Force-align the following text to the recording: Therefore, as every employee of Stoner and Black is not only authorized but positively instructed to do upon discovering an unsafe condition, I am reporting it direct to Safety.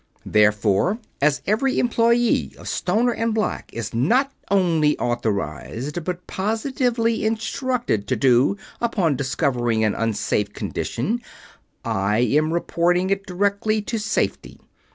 Therefore, 0.25 0.97
as 1.21 1.43
every 1.45 1.77
employee 1.77 2.55
of 2.57 2.67
Stoner 2.67 3.11
and 3.11 3.35
Black 3.35 3.69
is 3.71 3.93
not 3.93 4.31
only 4.49 4.97
authorized 4.97 6.03
but 6.03 6.25
positively 6.25 7.23
instructed 7.23 8.07
to 8.07 8.15
do 8.15 8.57
upon 8.81 9.15
discovering 9.15 9.83
an 9.83 9.93
unsafe 9.93 10.53
condition, 10.53 11.21
I 11.85 12.17
am 12.17 12.51
reporting 12.51 13.11
it 13.11 13.27
direct 13.27 13.61
to 13.89 13.99
Safety. 13.99 14.59